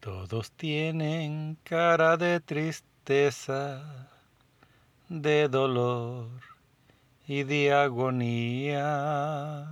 Todos 0.00 0.50
tienen 0.52 1.58
cara 1.62 2.16
de 2.16 2.40
tristeza, 2.40 4.08
de 5.10 5.46
dolor 5.46 6.30
y 7.26 7.42
de 7.42 7.74
agonía. 7.74 9.68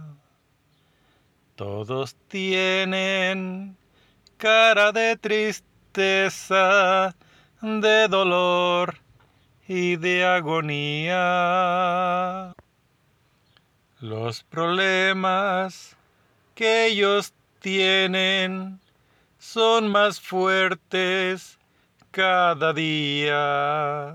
Todos 1.57 2.15
tienen 2.29 3.79
cara 4.37 4.93
de 4.93 5.17
tristeza, 5.17 7.17
de 7.63 8.09
dolor 8.09 8.97
y 9.67 9.97
de 9.97 10.27
agonía. 10.27 11.15
Los 13.99 14.45
problemas 14.45 15.97
que 16.55 16.89
ellos 16.89 17.33
tienen 17.61 18.79
son 19.39 19.89
más 19.89 20.21
fuertes 20.21 21.59
cada 22.11 22.73
día. 22.73 24.15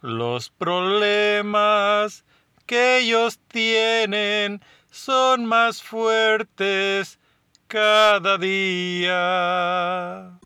Los 0.00 0.50
problemas 0.50 2.24
que 2.66 2.98
ellos 2.98 3.38
tienen 3.48 4.62
son 4.90 5.46
más 5.46 5.82
fuertes 5.82 7.18
cada 7.66 8.38
día. 8.38 10.38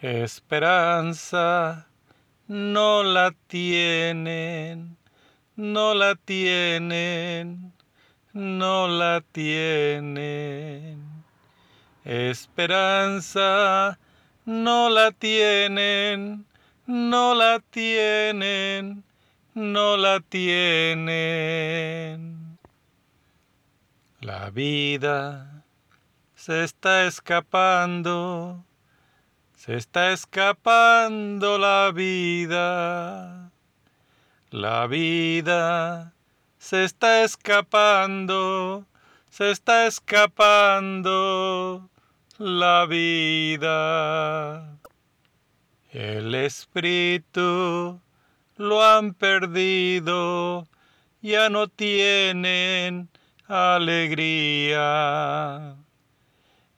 Esperanza 0.00 1.86
no 2.48 3.02
la 3.02 3.32
tienen, 3.46 4.96
no 5.56 5.94
la 5.94 6.14
tienen, 6.14 7.72
no 8.32 8.88
la 8.88 9.22
tienen. 9.32 11.01
Esperanza 12.04 13.96
no 14.44 14.90
la 14.90 15.12
tienen, 15.12 16.46
no 16.84 17.34
la 17.34 17.60
tienen, 17.60 19.04
no 19.54 19.96
la 19.96 20.18
tienen. 20.18 22.58
La 24.20 24.50
vida 24.50 25.62
se 26.34 26.64
está 26.64 27.06
escapando, 27.06 28.64
se 29.54 29.76
está 29.76 30.10
escapando 30.10 31.56
la 31.56 31.92
vida. 31.94 33.52
La 34.50 34.88
vida 34.88 36.14
se 36.58 36.82
está 36.82 37.22
escapando, 37.22 38.86
se 39.30 39.52
está 39.52 39.86
escapando 39.86 41.88
la 42.42 42.86
vida. 42.86 44.78
El 45.90 46.34
espíritu 46.34 48.00
lo 48.56 48.82
han 48.82 49.14
perdido, 49.14 50.66
ya 51.20 51.48
no 51.50 51.68
tienen 51.68 53.08
alegría. 53.46 54.56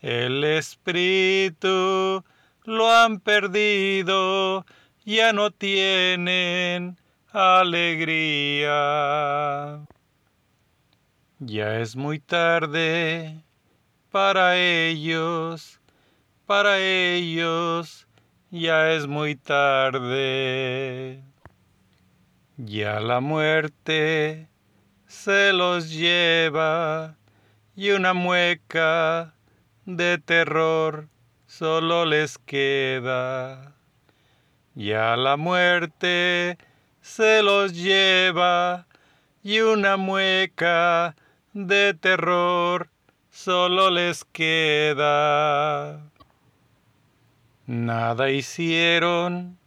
El 0.00 0.44
espíritu 0.44 2.22
lo 2.64 2.92
han 2.92 3.20
perdido, 3.20 4.66
ya 5.06 5.32
no 5.32 5.50
tienen 5.50 6.98
alegría. 7.32 8.68
Ya 11.38 11.78
es 11.80 11.96
muy 11.96 12.18
tarde 12.18 13.42
para 14.14 14.56
ellos, 14.56 15.80
para 16.46 16.78
ellos 16.78 18.06
ya 18.48 18.92
es 18.92 19.08
muy 19.08 19.34
tarde. 19.34 21.24
Ya 22.56 23.00
la 23.00 23.18
muerte 23.18 24.48
se 25.08 25.52
los 25.52 25.90
lleva 25.90 27.16
y 27.74 27.90
una 27.90 28.14
mueca 28.14 29.34
de 29.84 30.18
terror 30.18 31.08
solo 31.48 32.04
les 32.04 32.38
queda. 32.38 33.74
Ya 34.76 35.16
la 35.16 35.36
muerte 35.36 36.56
se 37.00 37.42
los 37.42 37.74
lleva 37.74 38.86
y 39.42 39.58
una 39.58 39.96
mueca 39.96 41.16
de 41.52 41.94
terror 41.94 42.93
solo 43.34 43.90
les 43.90 44.24
queda. 44.24 46.00
Nada 47.66 48.30
hicieron 48.30 49.58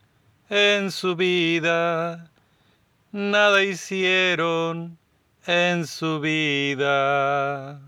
en 0.49 0.89
su 0.89 1.17
vida, 1.17 2.31
nada 3.11 3.63
hicieron 3.63 4.97
en 5.45 5.85
su 5.85 6.21
vida. 6.21 7.81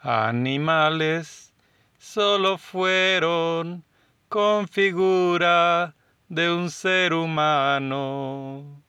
Animales 0.00 1.52
solo 1.98 2.56
fueron 2.56 3.84
con 4.30 4.66
figura 4.66 5.94
de 6.28 6.50
un 6.50 6.70
ser 6.70 7.12
humano. 7.12 8.82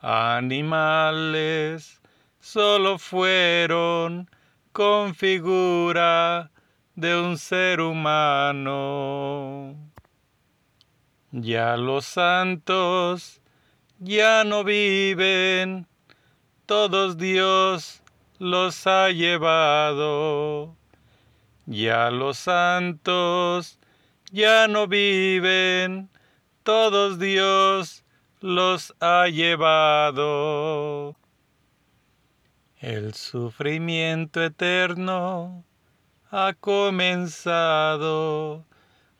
Animales 0.00 2.00
solo 2.38 2.98
fueron 2.98 4.30
con 4.72 5.14
figura 5.14 6.50
de 6.94 7.20
un 7.20 7.38
ser 7.38 7.80
humano. 7.80 9.76
Ya 11.30 11.76
los 11.76 12.04
santos 12.06 13.40
ya 13.98 14.44
no 14.44 14.64
viven, 14.64 15.86
todos 16.66 17.16
Dios 17.16 18.02
los 18.38 18.86
ha 18.86 19.10
llevado. 19.10 20.76
Ya 21.66 22.10
los 22.10 22.38
santos 22.38 23.78
ya 24.30 24.66
no 24.68 24.86
viven, 24.88 26.10
todos 26.62 27.18
Dios 27.18 28.04
los 28.40 28.94
ha 29.00 29.28
llevado. 29.28 31.16
El 32.82 33.14
sufrimiento 33.14 34.42
eterno 34.42 35.64
ha 36.32 36.52
comenzado, 36.58 37.86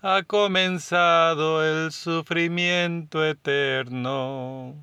ha 0.00 0.24
comenzado 0.24 1.64
el 1.64 1.92
sufrimiento 1.92 3.24
eterno. 3.24 4.74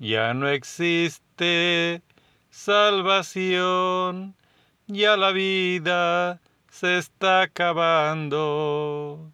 Ya 0.00 0.34
no 0.34 0.48
existe 0.48 2.02
salvación, 2.50 4.34
ya 4.88 5.16
la 5.16 5.30
vida 5.30 6.40
se 6.68 6.98
está 6.98 7.42
acabando. 7.42 9.32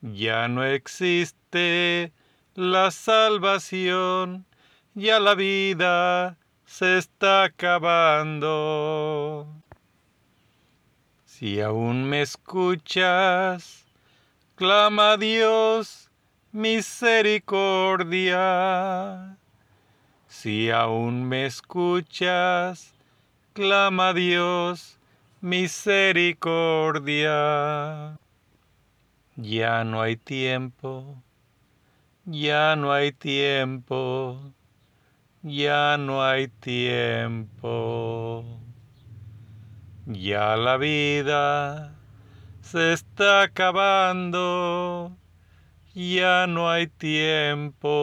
Ya 0.00 0.48
no 0.48 0.64
existe 0.64 2.14
la 2.54 2.90
salvación, 2.90 4.46
ya 4.94 5.20
la 5.20 5.34
vida 5.34 6.38
se 6.66 6.98
está 6.98 7.44
acabando. 7.44 9.46
Si 11.24 11.60
aún 11.60 12.08
me 12.08 12.22
escuchas, 12.22 13.86
clama 14.56 15.12
a 15.12 15.16
Dios 15.16 16.10
misericordia. 16.52 19.36
Si 20.26 20.70
aún 20.70 21.28
me 21.28 21.46
escuchas, 21.46 22.92
clama 23.52 24.08
a 24.08 24.14
Dios 24.14 24.98
misericordia. 25.40 28.18
Ya 29.36 29.84
no 29.84 30.02
hay 30.02 30.16
tiempo, 30.16 31.22
ya 32.24 32.74
no 32.74 32.92
hay 32.92 33.12
tiempo 33.12 34.55
ya 35.46 35.96
no 35.96 36.24
hay 36.24 36.48
tiempo. 36.48 38.44
Ya 40.06 40.56
la 40.56 40.76
vida 40.76 41.94
se 42.62 42.92
está 42.92 43.42
acabando, 43.42 45.16
ya 45.94 46.48
no 46.48 46.68
hay 46.68 46.88
tiempo. 46.88 47.94